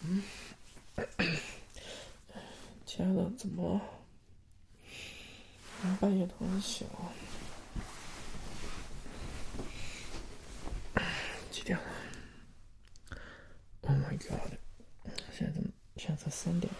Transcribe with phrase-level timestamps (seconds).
[0.00, 0.22] 嗯，
[2.86, 3.80] 亲爱的，怎么
[6.00, 7.12] 半夜突然醒了？
[11.50, 11.84] 几点了
[13.80, 14.52] ？Oh my god！
[15.36, 15.68] 现在怎么？
[15.96, 16.78] 现在才三点呀？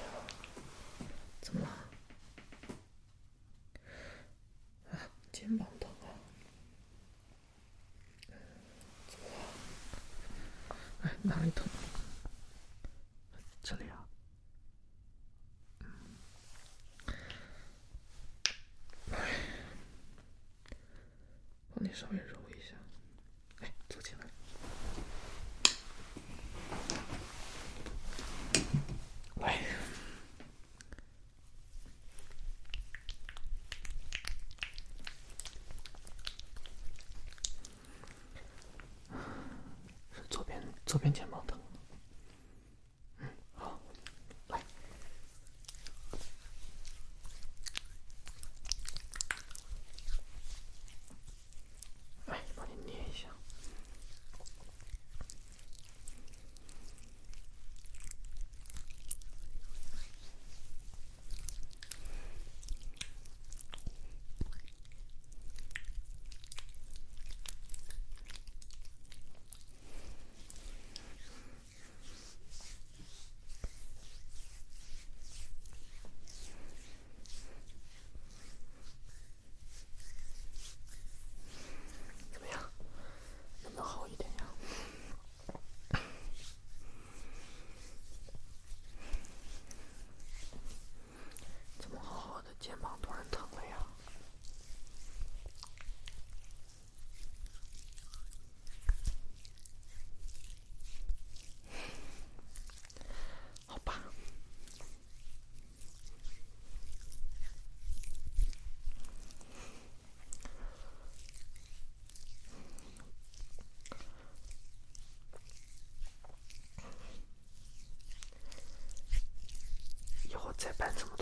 [1.40, 1.68] 怎么了？
[4.92, 6.14] 啊，肩膀疼啊？
[9.08, 9.26] 怎么？
[11.02, 11.66] 哎，哪里疼？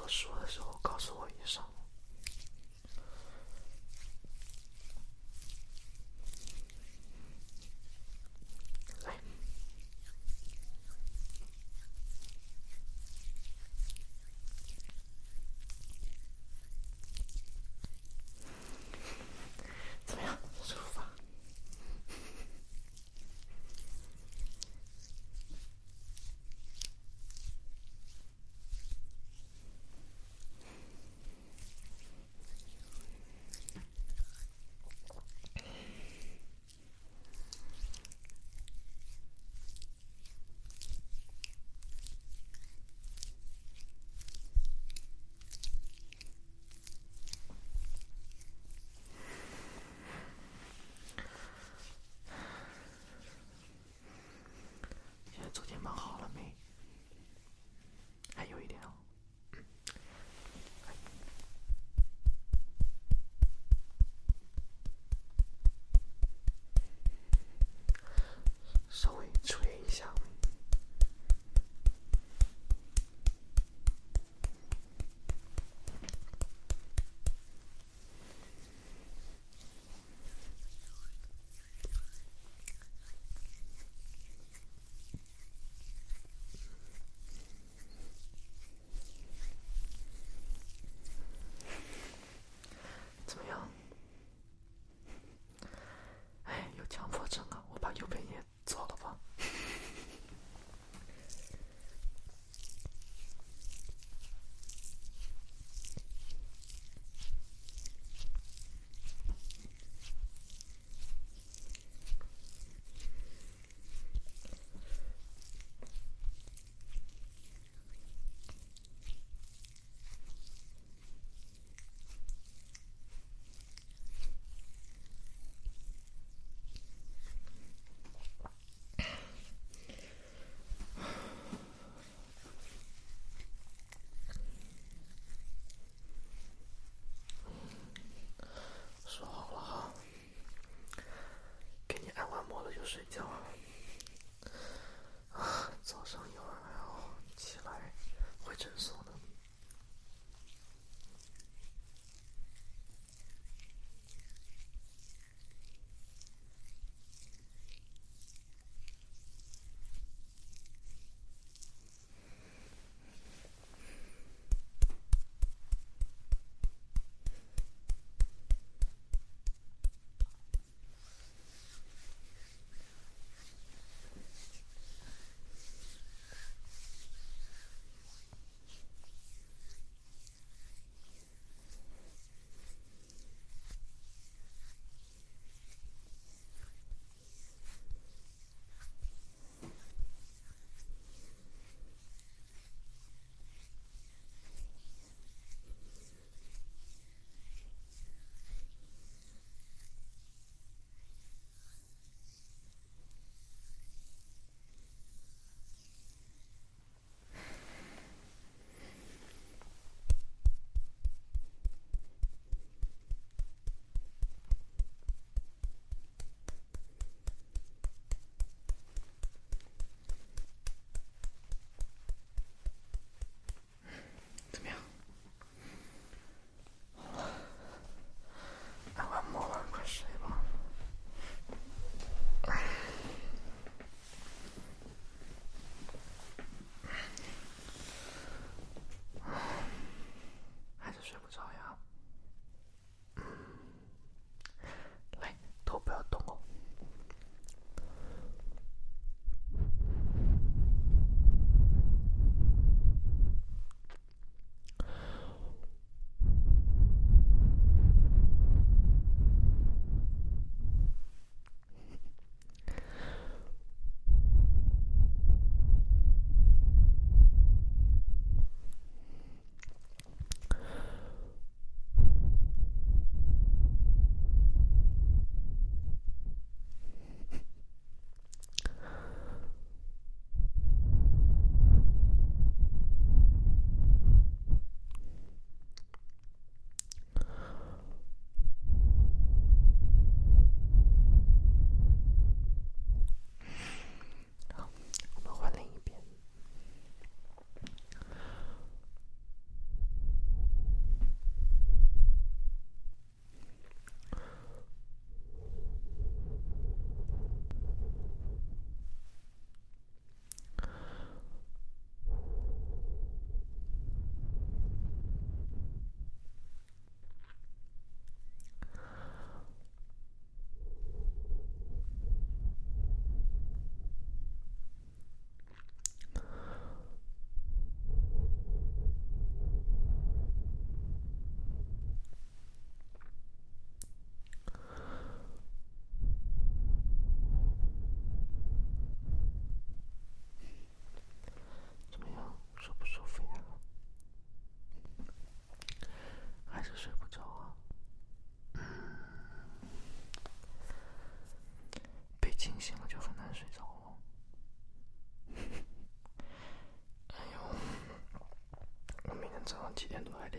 [0.06, 1.62] 说的时候，告诉我一声。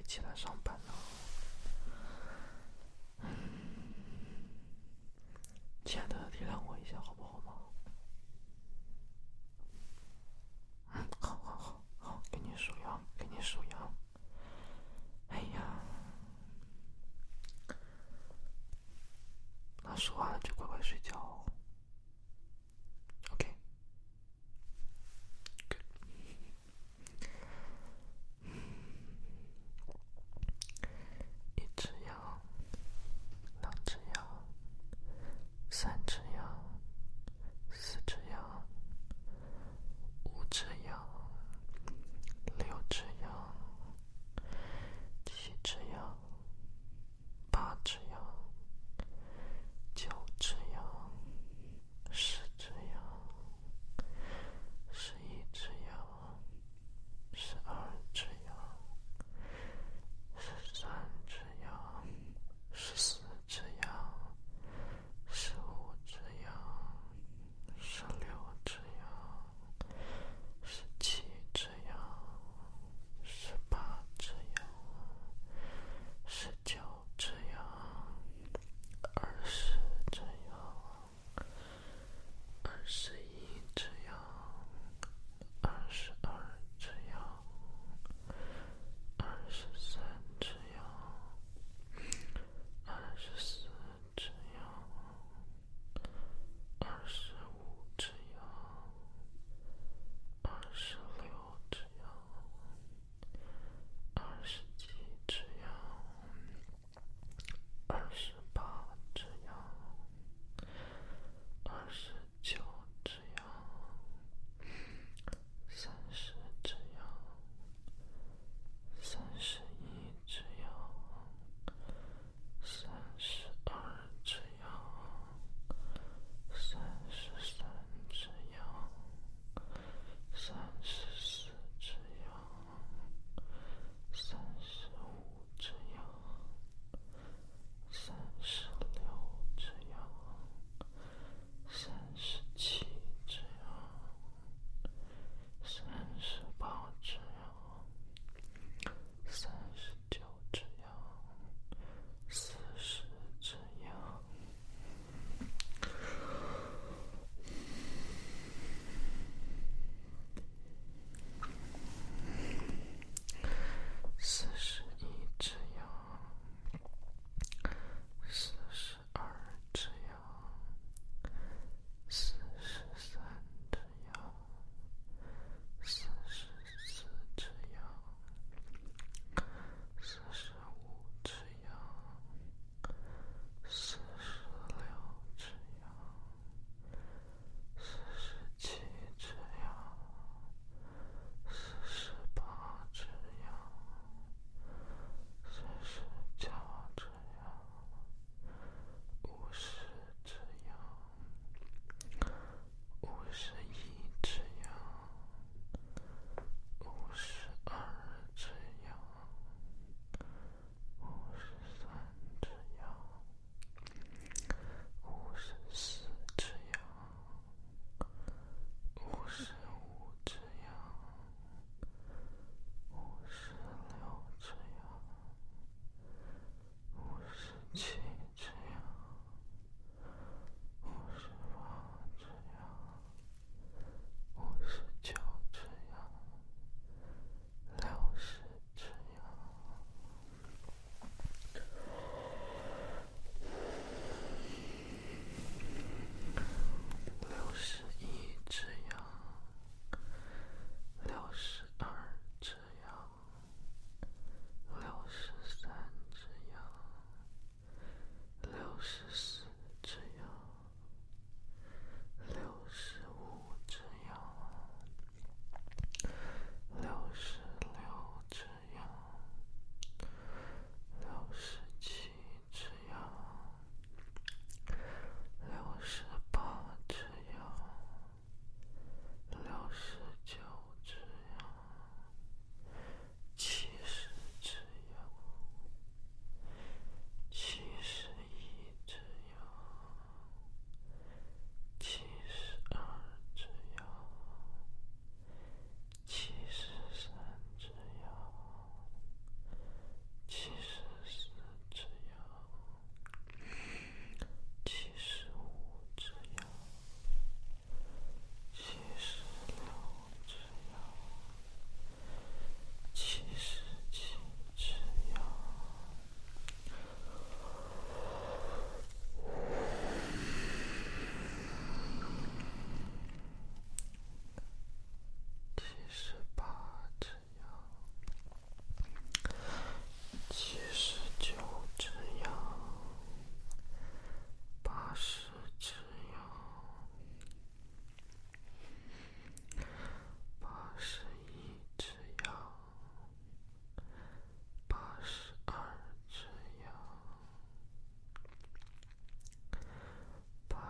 [0.07, 0.93] 起来上班呢。
[5.83, 7.53] 亲爱的，体谅我一下好不好吗？
[10.93, 13.93] 嗯，好好好好，给你数羊，给你数羊。
[15.29, 15.81] 哎呀，
[19.83, 21.36] 那数完了就乖乖睡觉。